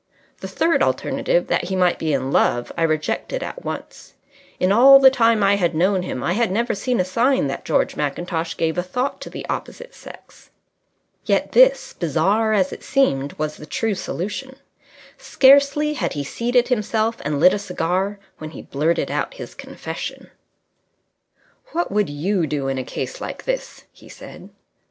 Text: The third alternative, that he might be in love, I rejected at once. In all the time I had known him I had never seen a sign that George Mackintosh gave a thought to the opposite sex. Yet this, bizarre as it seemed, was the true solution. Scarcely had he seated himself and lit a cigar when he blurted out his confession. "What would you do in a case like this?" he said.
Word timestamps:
The 0.39 0.47
third 0.47 0.81
alternative, 0.81 1.45
that 1.45 1.65
he 1.65 1.75
might 1.75 1.99
be 1.99 2.11
in 2.11 2.31
love, 2.31 2.71
I 2.75 2.81
rejected 2.81 3.43
at 3.43 3.63
once. 3.63 4.15
In 4.59 4.71
all 4.71 4.97
the 4.97 5.11
time 5.11 5.43
I 5.43 5.57
had 5.57 5.75
known 5.75 6.01
him 6.01 6.23
I 6.23 6.33
had 6.33 6.49
never 6.51 6.73
seen 6.73 6.99
a 6.99 7.05
sign 7.05 7.45
that 7.49 7.63
George 7.65 7.95
Mackintosh 7.95 8.57
gave 8.57 8.79
a 8.79 8.81
thought 8.81 9.21
to 9.21 9.29
the 9.29 9.45
opposite 9.47 9.93
sex. 9.93 10.49
Yet 11.25 11.51
this, 11.51 11.93
bizarre 11.93 12.51
as 12.51 12.73
it 12.73 12.81
seemed, 12.83 13.33
was 13.33 13.57
the 13.57 13.67
true 13.67 13.93
solution. 13.93 14.55
Scarcely 15.19 15.93
had 15.93 16.13
he 16.13 16.23
seated 16.23 16.69
himself 16.69 17.17
and 17.23 17.39
lit 17.39 17.53
a 17.53 17.59
cigar 17.59 18.17
when 18.39 18.49
he 18.49 18.63
blurted 18.63 19.11
out 19.11 19.35
his 19.35 19.53
confession. 19.53 20.31
"What 21.73 21.91
would 21.91 22.09
you 22.09 22.47
do 22.47 22.67
in 22.67 22.79
a 22.79 22.83
case 22.83 23.21
like 23.21 23.43
this?" 23.43 23.83
he 23.91 24.09
said. 24.09 24.49